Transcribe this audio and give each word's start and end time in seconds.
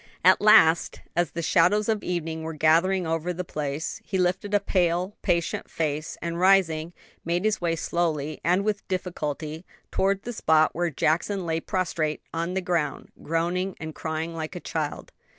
At 0.25 0.41
last, 0.41 0.99
as 1.15 1.29
the 1.29 1.43
shadows 1.43 1.87
of 1.87 2.03
evening 2.03 2.41
were 2.41 2.55
gathering 2.55 3.05
over 3.05 3.31
the 3.31 3.43
place, 3.43 4.01
he 4.03 4.17
lifted 4.17 4.51
a 4.51 4.59
pale, 4.59 5.15
patient 5.21 5.69
face; 5.69 6.17
and 6.23 6.39
rising, 6.39 6.91
made 7.23 7.45
his 7.45 7.61
way 7.61 7.75
slowly 7.75 8.41
and 8.43 8.63
with 8.65 8.87
difficulty 8.87 9.63
towards 9.91 10.23
the 10.23 10.33
spot 10.33 10.71
where 10.73 10.89
Jackson 10.89 11.45
lay 11.45 11.59
prostrate 11.59 12.23
on 12.33 12.55
the 12.55 12.61
ground, 12.61 13.11
groaning 13.21 13.75
and 13.79 13.93
crying 13.93 14.33
like 14.33 14.55
a 14.55 14.59
child. 14.59 15.11